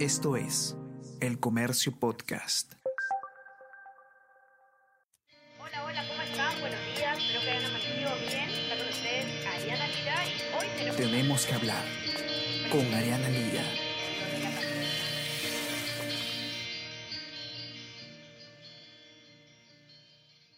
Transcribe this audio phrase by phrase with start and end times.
[0.00, 0.78] Esto es
[1.20, 2.72] El Comercio Podcast.
[5.58, 6.58] Hola, hola, ¿cómo están?
[6.58, 8.48] Buenos días, espero que hayan amanecido bien.
[8.48, 10.96] Está con ustedes Ariana Lira y hoy tenemos...
[10.96, 11.84] Tenemos que hablar
[12.72, 13.62] con Ariana Lira.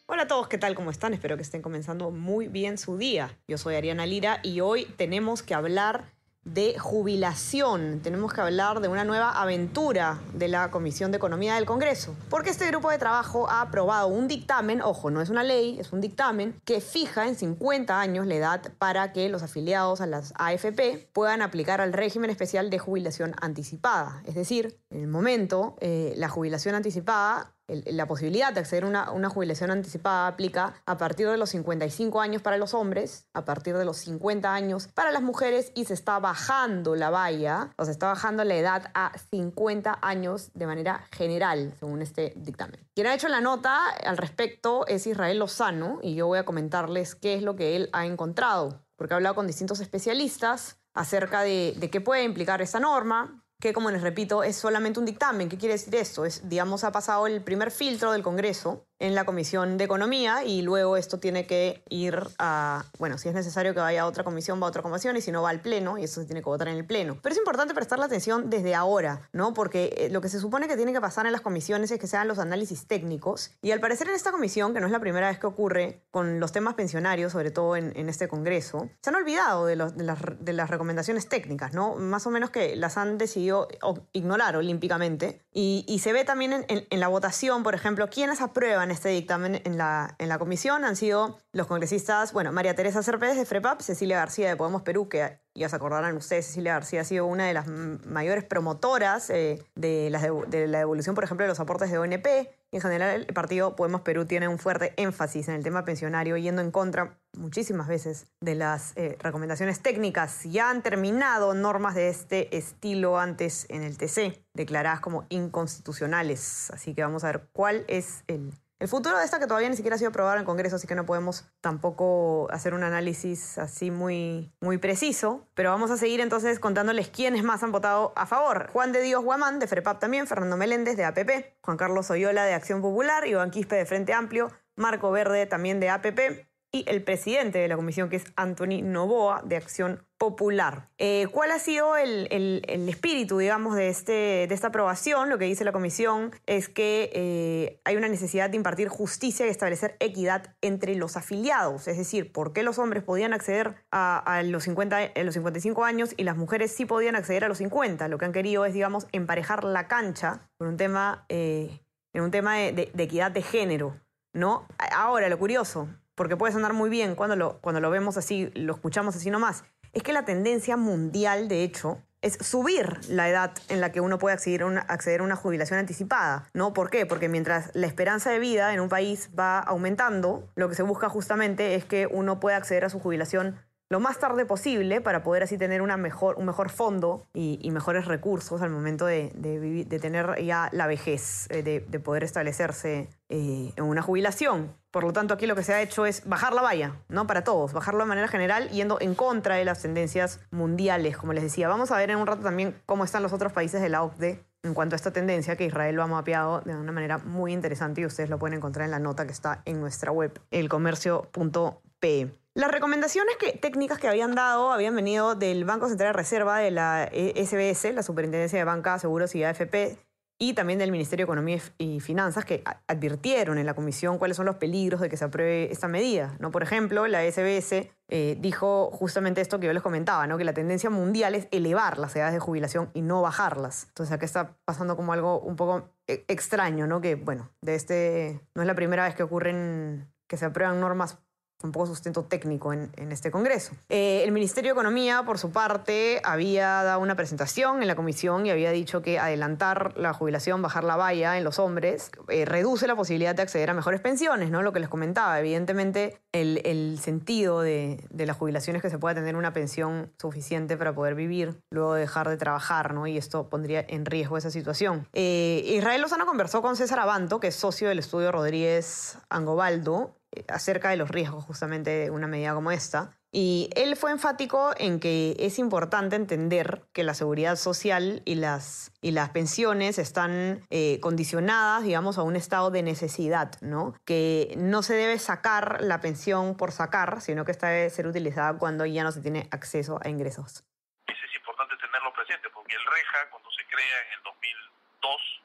[0.07, 0.77] Hola a todos, ¿qué tal?
[0.77, 1.15] ¿Cómo están?
[1.15, 3.37] Espero que estén comenzando muy bien su día.
[3.49, 8.01] Yo soy Ariana Lira y hoy tenemos que hablar de jubilación.
[8.03, 12.17] Tenemos que hablar de una nueva aventura de la Comisión de Economía del Congreso.
[12.29, 15.93] Porque este grupo de trabajo ha aprobado un dictamen, ojo, no es una ley, es
[15.93, 20.33] un dictamen, que fija en 50 años la edad para que los afiliados a las
[20.36, 24.22] AFP puedan aplicar al régimen especial de jubilación anticipada.
[24.27, 29.29] Es decir, en el momento, eh, la jubilación anticipada la posibilidad de acceder a una,
[29.30, 33.84] jubilación anticipada aplica a partir de los 55 años para los hombres, a partir de
[33.84, 38.08] los 50 años para las mujeres y se está bajando la valla, o se está
[38.08, 42.80] bajando la edad a 50 años de manera general, según este dictamen.
[42.94, 47.14] Quien ha hecho la nota al respecto es Israel Lozano y yo voy a comentarles
[47.14, 51.88] qué es lo que él ha encontrado, porque ha hablado con distintos especialistas acerca de,
[51.91, 55.48] qué puede implicar esta norma, que como les repito es solamente un dictamen.
[55.48, 56.24] ¿Qué quiere decir esto?
[56.24, 60.62] Es, digamos, ha pasado el primer filtro del Congreso en la Comisión de Economía y
[60.62, 64.62] luego esto tiene que ir a, bueno, si es necesario que vaya a otra comisión,
[64.62, 66.48] va a otra comisión y si no va al Pleno y eso se tiene que
[66.48, 67.19] votar en el Pleno.
[67.20, 69.55] Pero es importante prestar la atención desde ahora, ¿no?
[69.55, 72.06] Porque eh, lo que se supone que tiene que pasar en las comisiones es que
[72.06, 75.28] sean los análisis técnicos y al parecer en esta comisión, que no es la primera
[75.28, 79.16] vez que ocurre con los temas pensionarios, sobre todo en, en este Congreso, se han
[79.16, 81.97] olvidado de, los, de, las, de, las, recomendaciones técnicas, ¿no?
[81.97, 83.66] Más o menos que las han decidido
[84.12, 88.41] ignorar olímpicamente y, y se ve también en, en, en la votación, por ejemplo, quiénes
[88.41, 93.02] aprueban este dictamen en la, en la comisión han sido los congresistas, bueno, María Teresa
[93.02, 97.02] Cerpérez de FREPAP, Cecilia García de Podemos Perú, que ya se acordarán ustedes, Cecilia García
[97.02, 101.44] ha sido una de las mayores promotoras eh, de, la, de, la devolución, por ejemplo,
[101.44, 102.26] de los aportes de ONP.
[102.70, 106.62] En general, el partido Podemos Perú tiene un fuerte énfasis en el tema pensionario, yendo
[106.62, 110.44] en contra muchísimas veces de las eh, recomendaciones técnicas.
[110.44, 116.70] Ya han terminado normas de este estilo antes en el TC, declaradas como inconstitucionales.
[116.70, 119.76] Así que vamos a ver cuál es el el futuro de esta que todavía ni
[119.76, 123.93] siquiera ha sido aprobada en Congreso, así que no podemos tampoco hacer un análisis así
[123.93, 125.47] muy, muy preciso.
[125.54, 128.70] Pero vamos a seguir entonces contándoles quiénes más han votado a favor.
[128.72, 132.54] Juan de Dios Guamán, de FREPAP también, Fernando Meléndez, de APP, Juan Carlos Oyola, de
[132.54, 137.59] Acción Popular, Iván Quispe, de Frente Amplio, Marco Verde, también de APP, y el presidente
[137.59, 140.88] de la comisión, que es Anthony Novoa, de Acción Popular.
[140.97, 144.12] Eh, ¿Cuál ha sido el, el, el, espíritu, digamos, de, este,
[144.49, 145.28] de esta aprobación?
[145.28, 149.50] Lo que dice la comisión es que eh, hay una necesidad de impartir justicia y
[149.50, 151.88] establecer equidad entre los afiliados.
[151.88, 155.84] Es decir, ¿por qué los hombres podían acceder a, a los, 50, a los 55
[155.84, 158.09] años y las mujeres sí podían acceder a los 50?
[158.09, 161.81] Lo que han querido es, digamos, emparejar la cancha por un tema, eh,
[162.15, 164.00] en un tema de, de, de equidad de género.
[164.32, 164.66] ¿no?
[164.94, 168.75] Ahora, lo curioso, porque puede sonar muy bien cuando lo, cuando lo vemos así, lo
[168.75, 173.81] escuchamos así nomás, es que la tendencia mundial, de hecho, es subir la edad en
[173.81, 176.73] la que uno puede acceder a, una, jubilación anticipada, ¿no?
[176.73, 177.05] ¿Por qué?
[177.05, 181.09] Porque mientras la esperanza de vida en un país va aumentando, lo que se busca
[181.09, 183.56] justamente es que uno pueda acceder a su jubilación
[183.91, 188.06] lo más tarde posible para poder así tener una mejor, un mejor fondo y, mejores
[188.06, 193.73] recursos al momento de, de, tener ya la vejez, eh, de, de, poder establecerse eh,
[193.77, 194.75] en una jubilación.
[194.92, 197.26] Por lo tanto, aquí lo que se ha hecho es bajar la valla, ¿no?
[197.26, 201.42] Para todos, bajarlo de manera general, yendo en contra de las tendencias mundiales, como les
[201.42, 201.66] decía.
[201.66, 204.44] Vamos a ver en un rato también cómo están los otros países de la OCDE
[204.62, 208.02] en cuanto a esta tendencia que Israel lo ha mapeado de una manera muy interesante
[208.02, 212.31] y ustedes lo pueden encontrar en la nota que está en nuestra web, elcomercio.pe.
[212.54, 216.70] Las recomendaciones que, técnicas que habían dado habían venido del Banco Central de Reserva, de
[216.70, 219.98] la SBS, la Superintendencia de Banca, Seguros y AFP,
[220.42, 224.44] y también del Ministerio de Economía y Finanzas, que advirtieron en la comisión cuáles son
[224.44, 226.34] los peligros de que se apruebe esta medida.
[226.41, 226.50] ¿no?
[226.50, 230.38] Por ejemplo, la SBS eh, dijo justamente esto que yo les comentaba, ¿no?
[230.38, 233.84] que la tendencia mundial es elevar las edades de jubilación y no bajarlas.
[233.91, 237.00] Entonces acá está pasando como algo un poco extraño, ¿no?
[237.00, 241.19] que bueno, de este no es la primera vez que ocurren, que se aprueban normas
[241.62, 243.73] un poco sustento técnico en, este Congreso.
[243.88, 248.47] Eh, el Ministerio de Economía, por su parte, había dado una presentación en la comisión
[248.47, 252.87] y había dicho que adelantar la jubilación, bajar la valla en los hombres, eh, reduce
[252.87, 254.62] la posibilidad de acceder a mejores pensiones, ¿no?
[254.62, 255.38] Lo que les comentaba.
[255.38, 260.12] Evidentemente, el, el sentido de, de, la jubilación es que se pueda tener una pensión
[260.20, 263.06] suficiente para poder vivir luego de dejar de trabajar, ¿no?
[263.06, 265.06] Y esto pondría en riesgo esa situación.
[265.12, 270.17] Eh, Israel Lozano conversó con César Abanto, que es socio del estudio Rodríguez Angobaldo,
[270.49, 273.17] acerca de los riesgos justamente de una medida como esta.
[273.34, 278.93] Y él fue enfático en que es importante entender que la seguridad social y las,
[279.00, 283.94] y las pensiones están eh, condicionadas, digamos, a un estado de necesidad, ¿no?
[284.05, 288.58] Que no se debe sacar la pensión por sacar, sino que esta debe ser utilizada
[288.58, 290.64] cuando ya no se tiene acceso a ingresos.
[291.06, 295.42] Eso es importante tenerlo presente, porque el REJA, cuando se crea en el 2002, eh,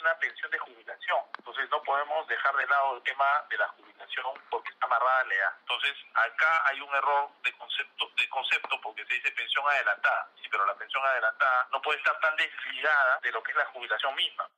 [0.00, 1.18] una pensión de jubilación.
[1.38, 5.24] Entonces no podemos dejar de lado el tema de la jubilación porque está amarrada a
[5.24, 5.52] la edad.
[5.60, 10.30] Entonces acá hay un error de concepto, de concepto porque se dice pensión adelantada.
[10.40, 13.66] Sí, pero la pensión adelantada no puede estar tan desligada de lo que es la
[13.66, 14.48] jubilación misma.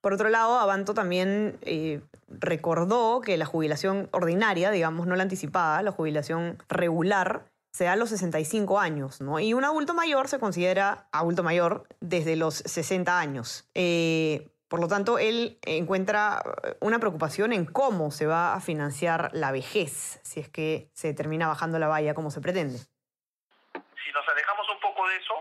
[0.00, 5.82] Por otro lado, Avanto también eh, recordó que la jubilación ordinaria, digamos, no la anticipada,
[5.82, 9.38] la jubilación regular, se da a los 65 años, ¿no?
[9.38, 13.68] Y un adulto mayor se considera adulto mayor desde los 60 años.
[13.74, 16.38] Eh, por lo tanto, él encuentra
[16.78, 21.48] una preocupación en cómo se va a financiar la vejez, si es que se termina
[21.48, 22.78] bajando la valla como se pretende.
[22.78, 25.34] Si nos alejamos un poco de eso,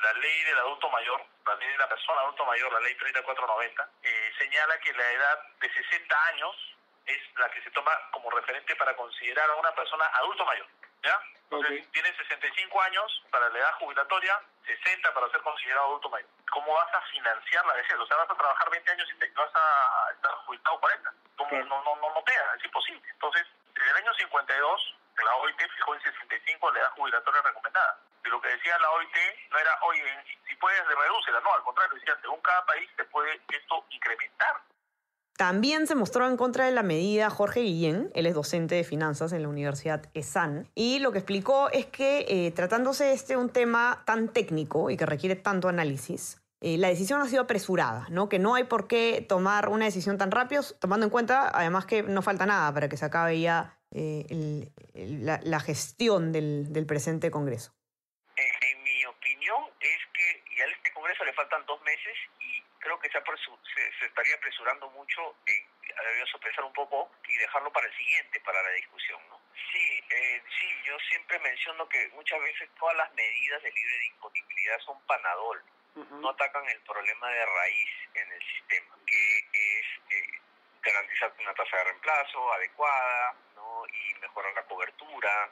[0.00, 3.90] la ley del adulto mayor, la ley de la persona adulto mayor, la ley 3490,
[4.00, 6.54] eh, señala que la edad de 60 años
[7.06, 10.66] es la que se toma como referente para considerar a una persona adulto mayor.
[11.02, 11.20] ¿Ya?
[11.44, 16.28] Entonces, tienes 65 años para la edad jubilatoria, 60 para ser considerado adulto mayor.
[16.50, 17.98] ¿Cómo vas a financiar la vejez?
[17.98, 21.12] O sea, vas a trabajar 20 años y te vas a estar jubilado 40.
[21.36, 21.50] ¿Cómo?
[21.50, 23.02] No, no, no, no pega, es imposible.
[23.10, 27.98] Entonces, desde el año 52, la OIT fijó en 65 la edad jubilatoria recomendada.
[28.24, 29.16] Y lo que decía la OIT
[29.50, 31.40] no era, oye, si puedes, reducirla.
[31.40, 34.60] No, al contrario, decía, según cada país se puede esto incrementar.
[35.36, 39.32] También se mostró en contra de la medida Jorge Guillén, él es docente de finanzas
[39.32, 44.02] en la Universidad ESAN, y lo que explicó es que eh, tratándose este un tema
[44.04, 48.28] tan técnico y que requiere tanto análisis, eh, la decisión ha sido apresurada, ¿no?
[48.28, 52.04] que no hay por qué tomar una decisión tan rápido, tomando en cuenta además que
[52.04, 57.74] no falta nada para que se acabe ya eh, la, gestión del, presente Congreso.
[58.36, 62.14] En, mi opinión es que ya a este Congreso le faltan dos meses
[62.82, 67.72] creo que se, se, se estaría apresurando mucho en debió sopesar un poco y dejarlo
[67.72, 69.40] para el siguiente, para la discusión, ¿no?
[69.72, 74.78] Sí, eh, sí, yo siempre menciono que muchas veces todas las medidas de libre disponibilidad
[74.80, 75.62] son panadol,
[75.94, 76.20] uh -huh.
[76.20, 80.40] no atacan el problema de raíz en el sistema, que es eh,
[80.82, 83.84] garantizar una tasa de reemplazo adecuada, ¿no?
[83.86, 85.50] Y mejorar la cobertura,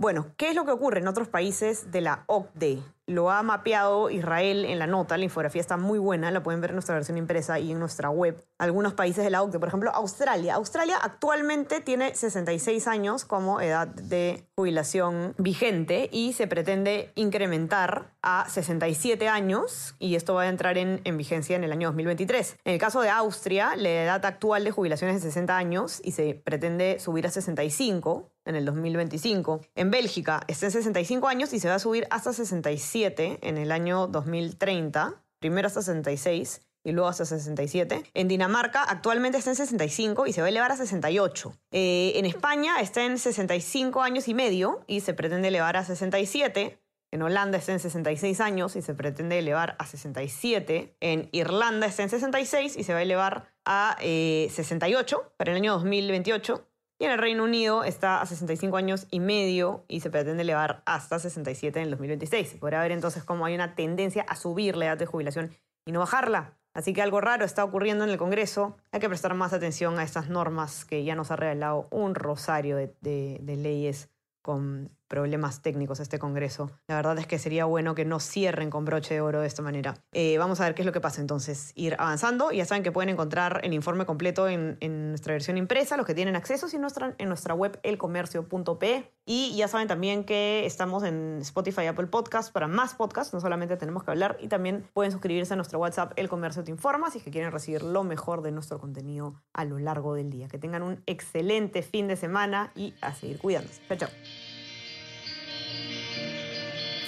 [0.00, 2.78] bueno, ¿qué es lo que ocurre en otros países de la OCDE?
[3.10, 6.70] Lo ha mapeado Israel en la nota, la infografía está muy buena, la pueden ver
[6.70, 8.40] en nuestra versión impresa y en nuestra web.
[8.56, 10.54] Algunos países de la OCDE, por ejemplo, Australia.
[10.54, 18.48] Australia actualmente tiene 66 años como edad de jubilación vigente y se pretende incrementar a
[18.48, 22.58] 67 años y esto va a entrar en, en vigencia en el año 2023.
[22.64, 26.12] En el caso de Austria, la edad actual de jubilación es de 60 años y
[26.12, 29.60] se pretende subir a 65 en el 2025.
[29.74, 33.72] En Bélgica está en 65 años y se va a subir hasta 67 en el
[33.72, 38.02] año 2030, primero hasta 66 y luego hasta 67.
[38.14, 41.52] En Dinamarca actualmente está en 65 y se va a elevar a 68.
[41.72, 46.78] Eh, en España está en 65 años y medio y se pretende elevar a 67.
[47.12, 50.96] En Holanda está en 66 años y se pretende elevar a 67.
[51.00, 55.56] En Irlanda está en 66 y se va a elevar a eh, 68 para el
[55.56, 56.69] año 2028.
[57.00, 60.82] Y en el Reino Unido está a 65 años y medio y se pretende elevar
[60.84, 62.56] hasta 67 en el 2026.
[62.60, 65.50] Podrá ver entonces cómo hay una tendencia a subir la edad de jubilación
[65.86, 66.58] y no bajarla.
[66.74, 68.76] Así que algo raro está ocurriendo en el Congreso.
[68.92, 72.76] Hay que prestar más atención a estas normas que ya nos ha revelado un rosario
[72.76, 74.10] de leyes
[74.42, 76.70] con problemas técnicos este Congreso.
[76.86, 79.60] La verdad es que sería bueno que no cierren con broche de oro de esta
[79.60, 79.96] manera.
[80.12, 81.72] Eh, vamos a ver qué es lo que pasa entonces.
[81.74, 82.52] Ir avanzando.
[82.52, 86.14] Ya saben que pueden encontrar el informe completo en, en nuestra versión impresa, los que
[86.14, 89.12] tienen acceso, y en nuestra, en nuestra web elcomercio.p.
[89.26, 93.76] Y ya saben también que estamos en Spotify Apple Podcast para más podcasts, no solamente
[93.76, 97.18] tenemos que hablar, y también pueden suscribirse a nuestro WhatsApp El Comercio Te Informa si
[97.18, 100.46] es que quieren recibir lo mejor de nuestro contenido a lo largo del día.
[100.46, 103.82] Que tengan un excelente fin de semana y a seguir cuidándose.
[103.88, 104.08] Chao, chao.